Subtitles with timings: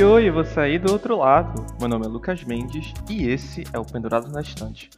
[0.00, 1.62] Oi, oi, você aí do outro lado.
[1.78, 4.88] Meu nome é Lucas Mendes e esse é o Pendurado na Estante,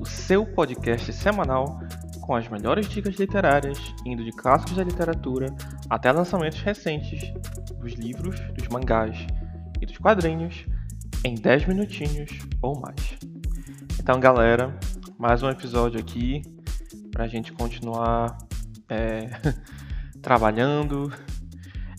[0.00, 1.78] o seu podcast semanal
[2.22, 5.54] com as melhores dicas literárias, indo de clássicos da literatura
[5.90, 7.34] até lançamentos recentes
[7.78, 9.26] dos livros, dos mangás
[9.78, 10.64] e dos quadrinhos
[11.22, 12.30] em 10 minutinhos
[12.62, 13.18] ou mais.
[14.00, 14.74] Então, galera,
[15.18, 16.40] mais um episódio aqui
[17.10, 18.38] pra gente continuar
[18.88, 19.28] é,
[20.22, 21.12] trabalhando,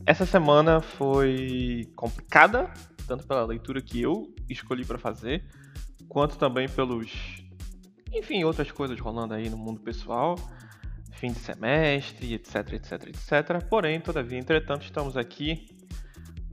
[0.08, 2.72] essa semana foi complicada,
[3.06, 5.44] tanto pela leitura que eu escolhi para fazer,
[6.08, 7.44] quanto também pelos,
[8.14, 10.38] enfim, outras coisas rolando aí no mundo pessoal,
[11.12, 13.62] fim de semestre, etc, etc, etc.
[13.70, 15.68] Porém, todavia, entretanto, estamos aqui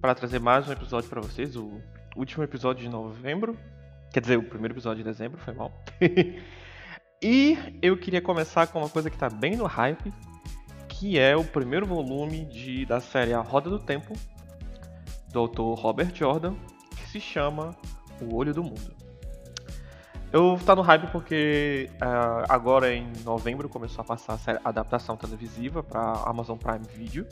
[0.00, 1.80] para trazer mais um episódio para vocês, o
[2.16, 3.56] último episódio de novembro,
[4.12, 5.70] quer dizer, o primeiro episódio de dezembro, foi mal.
[7.22, 10.12] e eu queria começar com uma coisa que está bem no hype,
[10.98, 14.14] que é o primeiro volume de, da série A Roda do Tempo,
[15.32, 16.54] do autor Robert Jordan,
[16.90, 17.74] que se chama
[18.20, 18.94] O Olho do Mundo.
[20.32, 25.82] Eu tá no hype porque uh, agora em novembro começou a passar a adaptação televisiva
[25.82, 27.26] para Amazon Prime Video.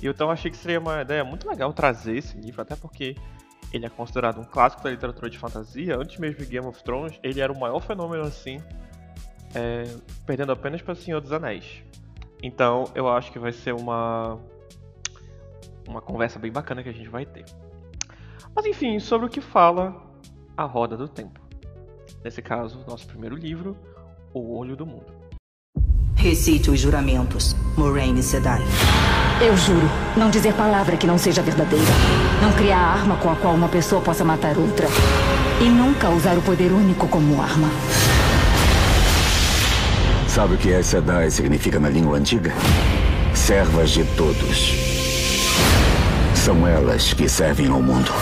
[0.00, 3.16] E então achei que seria uma ideia muito legal trazer esse livro, até porque
[3.72, 5.96] ele é considerado um clássico da literatura de fantasia.
[5.96, 8.62] Antes mesmo de Game of Thrones, ele era o maior fenômeno assim,
[9.54, 9.84] é,
[10.26, 11.82] perdendo apenas para Senhor dos Anéis.
[12.42, 14.38] Então eu acho que vai ser uma
[15.88, 17.44] uma conversa bem bacana que a gente vai ter.
[18.54, 19.96] Mas enfim, sobre o que fala
[20.56, 21.40] a Roda do Tempo.
[22.22, 23.76] Nesse caso, nosso primeiro livro,
[24.34, 25.06] O Olho do Mundo.
[26.16, 28.60] Recite os juramentos, Moraine Sedai.
[29.40, 29.86] Eu juro
[30.16, 31.86] não dizer palavra que não seja verdadeira.
[32.42, 34.88] Não criar arma com a qual uma pessoa possa matar outra.
[35.64, 37.68] E nunca usar o poder único como arma.
[40.38, 42.52] Sabe o que é Sedai significa na língua antiga?
[43.34, 44.72] Servas de todos.
[46.32, 48.12] São elas que servem ao mundo.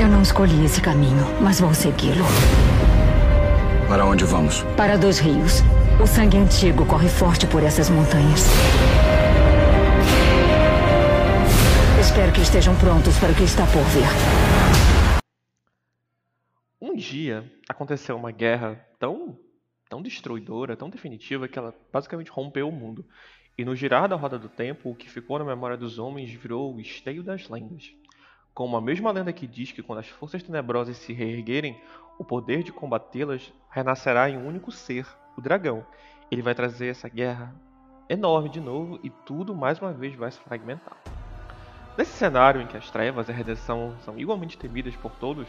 [0.00, 2.24] Eu não escolhi esse caminho, mas vou segui-lo.
[3.88, 4.64] Para onde vamos?
[4.74, 5.62] Para dois rios.
[6.02, 8.46] O sangue antigo corre forte por essas montanhas.
[12.00, 14.08] Espero que estejam prontos para o que está por vir
[16.84, 19.38] um dia aconteceu uma guerra tão,
[19.88, 23.06] tão destruidora, tão definitiva, que ela basicamente rompeu o mundo.
[23.56, 26.74] E no girar da roda do tempo, o que ficou na memória dos homens virou
[26.74, 27.94] o esteio das lendas.
[28.52, 31.80] Como a mesma lenda que diz que quando as forças tenebrosas se reerguerem,
[32.18, 35.06] o poder de combatê-las renascerá em um único ser,
[35.38, 35.86] o dragão.
[36.30, 37.54] Ele vai trazer essa guerra
[38.08, 41.13] enorme de novo e tudo mais uma vez vai se fragmentar.
[41.96, 45.46] Nesse cenário em que as trevas e a redenção são igualmente temidas por todos,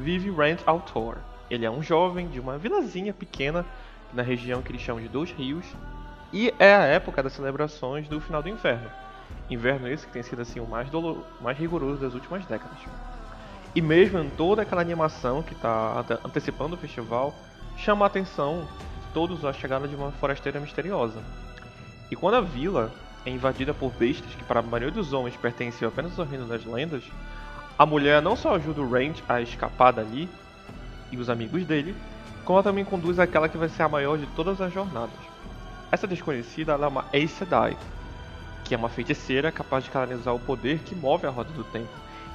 [0.00, 1.18] vive Rand Altor.
[1.50, 3.66] Ele é um jovem de uma vilazinha pequena
[4.12, 5.66] na região que eles chamam de Dois Rios,
[6.32, 8.90] e é a época das celebrações do final do inverno.
[9.50, 12.78] Inverno esse que tem sido assim o mais, dolor, mais rigoroso das últimas décadas.
[13.74, 17.34] E mesmo em toda aquela animação que está antecipando o festival,
[17.76, 21.22] chama a atenção de todos a chegada de uma forasteira misteriosa.
[22.10, 22.90] E quando a vila
[23.24, 26.64] é invadida por bestas que para a maioria dos homens pertenciam apenas ao reino das
[26.64, 27.04] lendas,
[27.78, 30.28] a mulher não só ajuda o Rand a escapar dali
[31.10, 31.94] e os amigos dele,
[32.44, 35.14] como ela também conduz aquela que vai ser a maior de todas as jornadas.
[35.90, 37.76] Essa desconhecida é uma Aes Sedai,
[38.64, 41.90] que é uma feiticeira capaz de canalizar o poder que move a roda do tempo.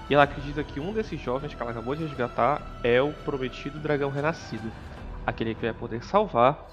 [0.09, 3.79] E ela acredita que um desses jovens que ela acabou de resgatar é o prometido
[3.79, 4.71] dragão renascido,
[5.25, 6.65] aquele que vai poder salvar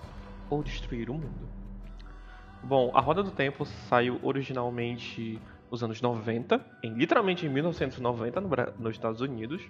[0.49, 1.64] ou destruir o mundo.
[2.67, 5.39] Bom, A Roda do Tempo saiu originalmente
[5.71, 8.49] nos anos 90, em, literalmente em 1990 no,
[8.79, 9.61] nos Estados Unidos.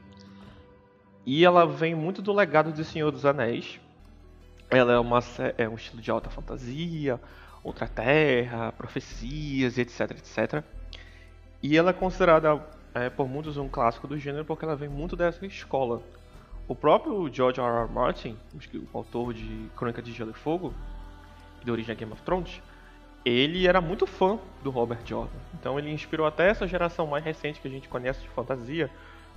[1.27, 3.81] E ela vem muito do legado de Senhor dos Anéis.
[4.71, 5.19] Ela é, uma,
[5.59, 7.21] é um estilo de alta fantasia,
[7.65, 10.62] outra terra, profecias, etc, etc.
[11.61, 12.64] E ela é considerada
[12.94, 16.00] é, por muitos um clássico do gênero porque ela vem muito dessa escola.
[16.69, 17.67] O próprio George R.
[17.67, 17.93] R.
[17.93, 18.37] Martin,
[18.93, 20.73] o autor de Crônica de Gelo e Fogo,
[21.64, 22.62] de origem Game of Thrones,
[23.25, 25.38] ele era muito fã do Robert Jordan.
[25.55, 28.91] Então ele inspirou até essa geração mais recente que a gente conhece de fantasia,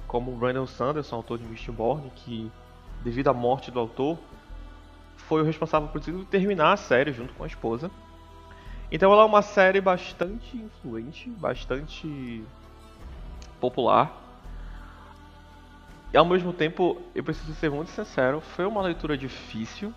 [0.07, 2.51] como o Brandon Sanderson, autor de Mistborn, que
[3.03, 4.17] devido à morte do autor,
[5.15, 7.89] foi o responsável por terminar a série junto com a esposa.
[8.91, 12.43] Então ela é uma série bastante influente, bastante
[13.59, 14.23] popular.
[16.13, 19.93] E ao mesmo tempo, eu preciso ser muito sincero, foi uma leitura difícil,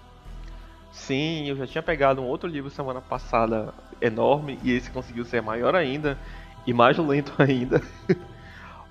[0.91, 5.41] Sim, eu já tinha pegado um outro livro semana passada enorme e esse conseguiu ser
[5.41, 6.19] maior ainda
[6.67, 7.81] e mais lento ainda.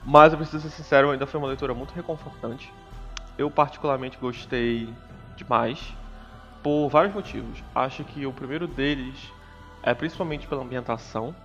[0.04, 2.74] Mas eu preciso ser sincero, ainda foi uma leitura muito reconfortante.
[3.38, 4.94] Eu particularmente gostei
[5.36, 5.96] demais
[6.64, 7.64] por vários motivos.
[7.76, 9.34] Acho que o primeiro deles
[9.84, 11.36] é principalmente pela ambientação.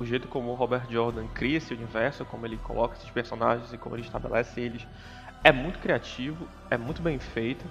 [0.00, 3.78] o jeito como o Robert Jordan cria esse universo, como ele coloca esses personagens e
[3.78, 4.86] como ele estabelece eles,
[5.44, 7.64] é muito criativo, é muito bem feito,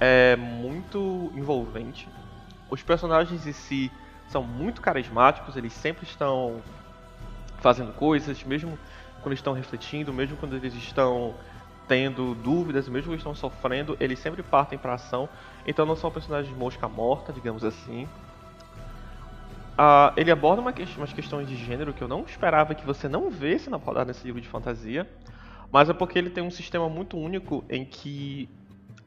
[0.00, 2.08] é muito envolvente.
[2.70, 3.92] Os personagens em si
[4.28, 6.62] são muito carismáticos, eles sempre estão
[7.58, 8.78] fazendo coisas, mesmo
[9.22, 11.34] quando estão refletindo, mesmo quando eles estão
[11.86, 15.28] tendo dúvidas, mesmo que estão sofrendo, eles sempre partem para ação.
[15.66, 18.08] Então não são personagens mosca morta, digamos assim.
[19.72, 23.08] Uh, ele aborda uma que umas questões de gênero que eu não esperava que você
[23.08, 25.10] não vesse na rodada nesse livro de fantasia,
[25.72, 28.48] mas é porque ele tem um sistema muito único em que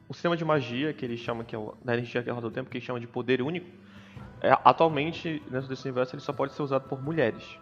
[0.07, 2.49] o sistema de magia, que ele chama que é o, da energia que é roda
[2.49, 3.67] do tempo, que ele chama de poder único,
[4.41, 7.57] é, atualmente dentro desse universo ele só pode ser usado por mulheres,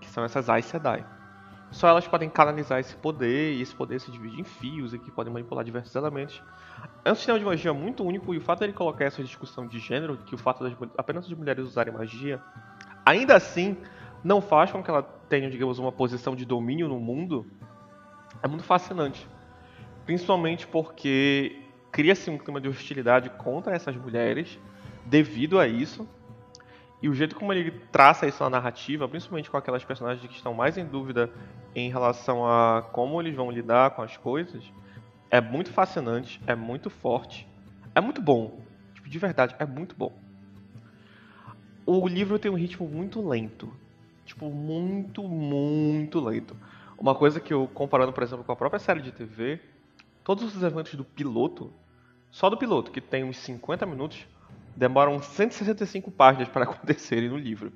[0.00, 1.04] que são essas Aes Sedai.
[1.70, 5.10] Só elas podem canalizar esse poder, e esse poder se divide em fios, e que
[5.10, 6.42] podem manipular diversos elementos.
[7.04, 9.66] É um sistema de magia muito único, e o fato de ele colocar essa discussão
[9.66, 12.42] de gênero, que o fato de apenas as mulheres usarem magia,
[13.06, 13.76] ainda assim
[14.22, 17.46] não faz com que ela tenha, digamos, uma posição de domínio no mundo,
[18.42, 19.26] é muito fascinante.
[20.04, 21.56] Principalmente porque
[22.00, 24.58] cria-se um clima de hostilidade contra essas mulheres
[25.04, 26.08] devido a isso.
[27.02, 30.54] E o jeito como ele traça isso na narrativa, principalmente com aquelas personagens que estão
[30.54, 31.30] mais em dúvida
[31.74, 34.64] em relação a como eles vão lidar com as coisas,
[35.30, 37.46] é muito fascinante, é muito forte,
[37.94, 38.58] é muito bom.
[38.94, 40.14] Tipo, de verdade, é muito bom.
[41.84, 43.70] O livro tem um ritmo muito lento.
[44.24, 46.56] Tipo, muito, muito lento.
[46.96, 49.60] Uma coisa que eu, comparando, por exemplo, com a própria série de TV,
[50.24, 51.70] todos os eventos do piloto,
[52.30, 54.26] só do piloto, que tem uns 50 minutos,
[54.76, 57.72] demoram 165 páginas para acontecerem no livro.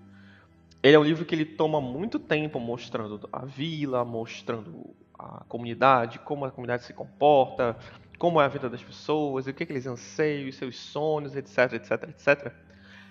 [0.83, 6.19] Ele é um livro que ele toma muito tempo mostrando a vila, mostrando a comunidade,
[6.19, 7.77] como a comunidade se comporta,
[8.19, 11.73] como é a vida das pessoas, o que, é que eles anseiam, seus sonhos, etc,
[11.75, 12.53] etc, etc.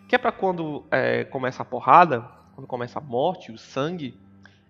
[0.08, 2.22] Que é para quando é, começa a porrada,
[2.54, 4.20] quando começa a morte, o sangue,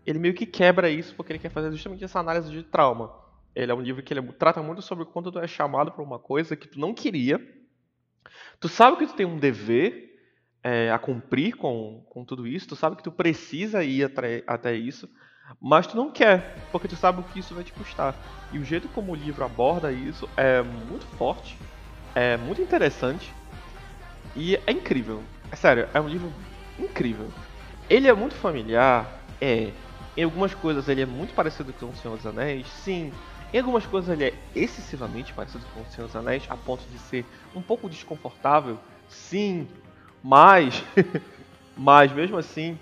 [0.06, 3.12] ele meio que quebra isso porque ele quer fazer justamente essa análise de trauma.
[3.56, 6.20] Ele é um livro que ele trata muito sobre quando tu é chamado para uma
[6.20, 7.40] coisa que tu não queria,
[8.60, 10.12] Tu sabe que tu tem um dever
[10.64, 14.76] é, a cumprir com, com tudo isso, tu sabe que tu precisa ir até, até
[14.76, 15.10] isso,
[15.62, 18.16] mas tu não quer, porque tu sabe o que isso vai te custar.
[18.54, 21.58] E o jeito como o livro aborda isso é muito forte,
[22.16, 23.34] é muito interessante
[24.36, 25.24] e é incrível.
[25.52, 26.32] É sério, é um livro
[26.80, 27.30] incrível.
[27.90, 29.74] Ele é muito familiar, é.
[30.16, 33.12] Em algumas coisas ele é muito parecido com O Senhor dos Anéis, sim.
[33.54, 36.98] Em algumas coisas ele é excessivamente parecido com O Senhor dos Anéis, a ponto de
[36.98, 37.24] ser
[37.56, 39.68] um pouco desconfortável, sim,
[40.24, 40.84] mas,
[41.78, 42.80] mas mesmo assim,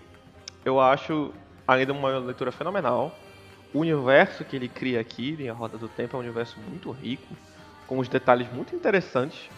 [0.63, 1.33] eu acho
[1.67, 3.19] ainda uma leitura fenomenal.
[3.73, 6.89] O universo que ele cria aqui em A Roda do Tempo é um universo muito
[6.91, 7.35] rico,
[7.85, 9.49] com os detalhes muito interessantes,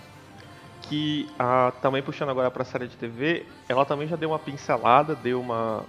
[0.82, 4.40] que ah, também puxando agora para a série de TV, ela também já deu uma
[4.40, 5.86] pincelada, deu uma,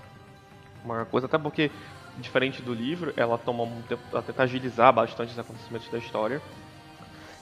[0.84, 1.70] uma coisa, até porque
[2.18, 6.40] diferente do livro, ela toma um tempo a tentar agilizar bastante os acontecimentos da história.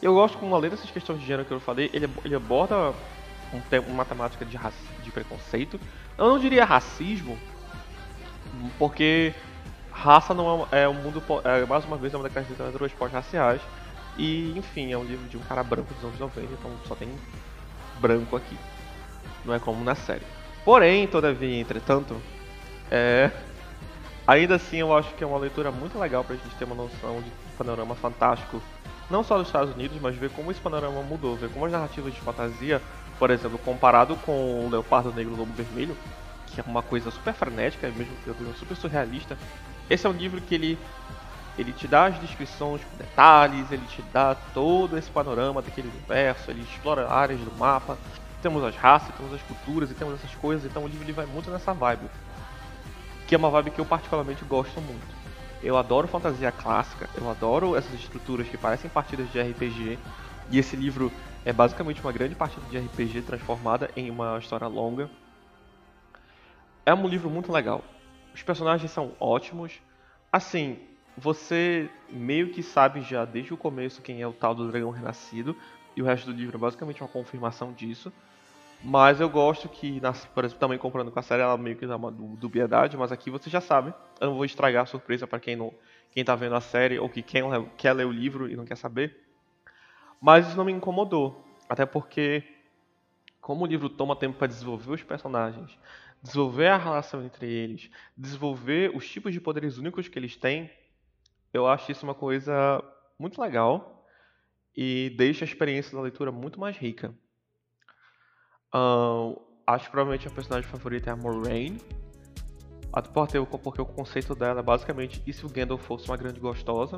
[0.00, 2.92] Eu gosto como além dessas questões de gênero que eu falei, ele, ele aborda
[3.52, 4.58] um tema, uma temática de,
[5.02, 5.78] de preconceito.
[6.19, 7.38] Eu não diria racismo,
[8.78, 9.34] porque
[9.90, 13.61] raça não é, é um mundo é, mais uma vez é uma daquelas literaturas pós-raciais.
[14.16, 17.08] E enfim, é um livro de um cara branco dos anos 90, então só tem
[18.00, 18.56] branco aqui.
[19.44, 20.26] Não é como na série.
[20.64, 22.20] Porém, todavia, entretanto,
[22.90, 23.30] é,
[24.26, 26.76] Ainda assim, eu acho que é uma leitura muito legal para a gente ter uma
[26.76, 28.62] noção de panorama fantástico,
[29.11, 32.14] não só dos Estados Unidos, mas ver como esse panorama mudou, ver como as narrativas
[32.14, 32.81] de fantasia,
[33.19, 35.97] por exemplo, comparado com o Leopardo Negro e o Lobo Vermelho,
[36.47, 39.37] que é uma coisa super frenética, mesmo que super surrealista.
[39.91, 40.79] Esse é um livro que ele
[41.59, 46.50] ele te dá as descrições com detalhes, ele te dá todo esse panorama daquele universo,
[46.50, 47.99] ele explora áreas do mapa.
[48.41, 51.26] Temos as raças, temos as culturas e temos essas coisas, então o livro ele vai
[51.26, 52.09] muito nessa vibe
[53.32, 55.06] que é uma vibe que eu particularmente gosto muito.
[55.62, 59.98] Eu adoro fantasia clássica, eu adoro essas estruturas que parecem partidas de RPG,
[60.50, 61.10] e esse livro
[61.42, 65.08] é basicamente uma grande partida de RPG transformada em uma história longa.
[66.84, 67.82] É um livro muito legal.
[68.34, 69.80] Os personagens são ótimos.
[70.30, 70.78] Assim,
[71.16, 75.56] você meio que sabe já desde o começo quem é o tal do dragão renascido,
[75.96, 78.12] e o resto do livro é basicamente uma confirmação disso.
[78.84, 81.86] Mas eu gosto que, nas, por exemplo, também comprando com a série, ela meio que
[81.86, 83.94] dá uma dubiedade, mas aqui você já sabe.
[84.20, 85.72] Eu não vou estragar a surpresa para quem não
[86.10, 87.42] quem tá vendo a série ou que quem
[87.76, 89.16] quer ler o livro e não quer saber.
[90.20, 92.44] Mas isso não me incomodou, até porque
[93.40, 95.76] como o livro toma tempo para desenvolver os personagens,
[96.22, 100.70] desenvolver a relação entre eles, desenvolver os tipos de poderes únicos que eles têm,
[101.52, 102.82] eu acho isso uma coisa
[103.18, 104.06] muito legal
[104.76, 107.14] e deixa a experiência da leitura muito mais rica.
[109.67, 111.79] Acho que provavelmente a personagem favorita é a Moraine.
[112.93, 113.38] Até porque,
[113.81, 116.97] o conceito dela é basicamente e se o Gandalf fosse uma grande gostosa?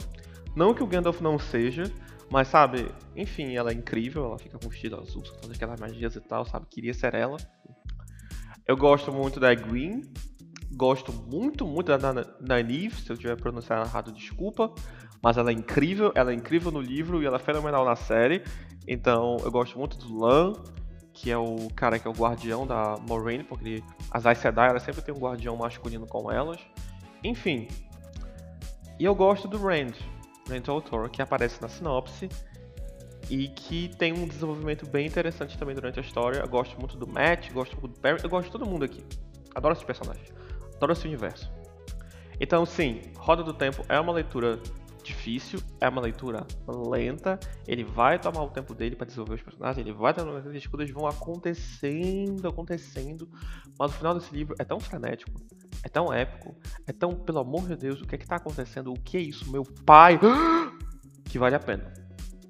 [0.57, 1.85] Não que o Gandalf não seja,
[2.31, 6.21] mas sabe, enfim, ela é incrível, ela fica com vestido azul, todas aquelas magias e
[6.21, 6.67] tal, sabe?
[6.69, 7.37] Queria ser ela.
[8.67, 10.03] Eu gosto muito da Green,
[10.75, 14.73] gosto muito, muito da Nynaeve, se eu tiver pronunciado errado, desculpa.
[15.23, 18.43] Mas ela é incrível, ela é incrível no livro e ela é fenomenal na série.
[18.87, 20.55] Então eu gosto muito do Lan,
[21.15, 24.81] que é o cara que é o guardião da Moraine, porque as Aes Sedai ela
[24.81, 26.59] sempre tem um guardião masculino com elas.
[27.23, 27.69] Enfim.
[28.99, 29.95] E eu gosto do Rand,
[30.49, 32.29] Rand Autor, que aparece na sinopse
[33.31, 36.41] e que tem um desenvolvimento bem interessante também durante a história.
[36.41, 39.05] Eu gosto muito do Matt, gosto muito do Perry, eu gosto de todo mundo aqui.
[39.55, 40.33] Adoro esses personagens,
[40.75, 41.51] adoro esse universo.
[42.41, 44.61] Então, sim, Roda do Tempo é uma leitura
[45.05, 49.79] difícil, é uma leitura lenta, ele vai tomar o tempo dele para desenvolver os personagens,
[49.79, 53.29] ele vai ter as coisas vão acontecendo, acontecendo,
[53.79, 55.33] mas o final desse livro é tão frenético,
[55.83, 56.57] é tão épico,
[56.87, 58.93] é tão, pelo amor de Deus, o que é que tá acontecendo?
[58.93, 60.19] O que é isso, meu pai?
[61.25, 61.93] Que vale a pena.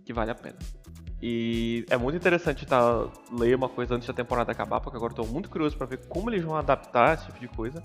[0.04, 0.58] Que vale a pena.
[1.22, 5.26] E é muito interessante tá, ler uma coisa antes da temporada acabar, porque agora estou
[5.26, 7.82] muito curioso para ver como eles vão adaptar esse tipo de coisa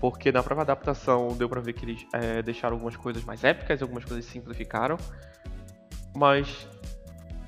[0.00, 3.82] porque na própria adaptação deu pra ver que eles é, deixaram algumas coisas mais épicas,
[3.82, 4.96] algumas coisas simplificaram.
[6.16, 6.66] Mas,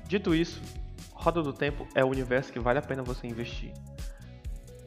[0.07, 0.61] dito isso,
[1.11, 3.73] Roda do Tempo é o universo que vale a pena você investir.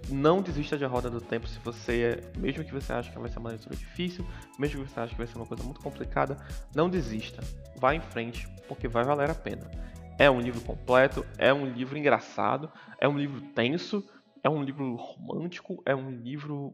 [0.08, 3.40] Não desista de Roda do Tempo se você, mesmo que você ache que vai ser
[3.40, 4.24] uma leitura difícil,
[4.56, 6.36] mesmo que você ache que vai ser uma coisa muito complicada,
[6.72, 7.42] não desista.
[7.76, 9.68] Vá em frente, porque vai valer a pena.
[10.16, 12.70] É um livro completo, é um livro engraçado,
[13.00, 14.08] é um livro tenso,
[14.44, 16.72] é um livro romântico, é um livro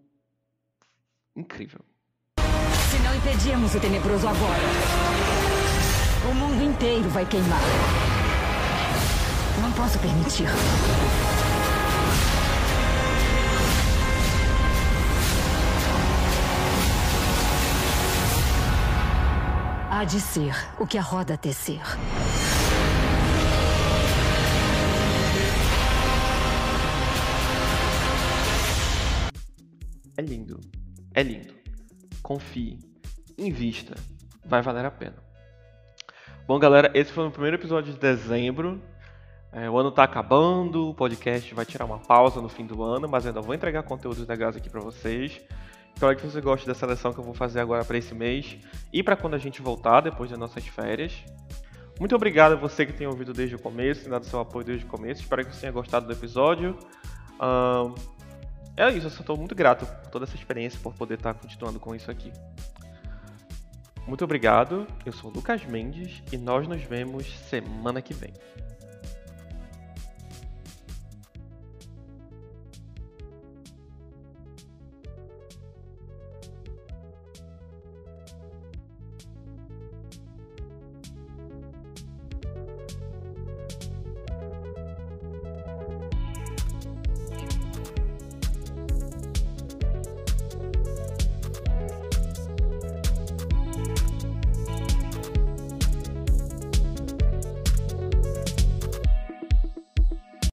[1.36, 1.80] incrível.
[2.90, 4.62] Se não impedirmos o tenebroso agora,
[6.30, 7.60] o mundo inteiro vai queimar.
[9.60, 10.46] Não posso permitir.
[19.90, 21.80] Há de ser o que a roda tecer.
[30.16, 30.60] É lindo.
[31.14, 31.54] É lindo.
[32.22, 32.78] Confie.
[33.36, 33.94] Invista.
[34.44, 35.16] Vai valer a pena.
[36.46, 38.82] Bom, galera, esse foi o primeiro episódio de dezembro.
[39.52, 43.06] É, o ano tá acabando, o podcast vai tirar uma pausa no fim do ano,
[43.08, 45.40] mas ainda vou entregar conteúdos legais aqui para vocês.
[45.94, 48.56] Espero que você goste da seleção que eu vou fazer agora para esse mês
[48.90, 51.22] e para quando a gente voltar depois das nossas férias.
[52.00, 54.88] Muito obrigado a você que tem ouvido desde o começo, dado seu apoio desde o
[54.88, 55.20] começo.
[55.20, 56.76] Espero que você tenha gostado do episódio.
[58.76, 61.94] É isso, eu estou muito grato por toda essa experiência, por poder estar continuando com
[61.94, 62.32] isso aqui.
[64.06, 68.32] Muito obrigado, eu sou o Lucas Mendes e nós nos vemos semana que vem.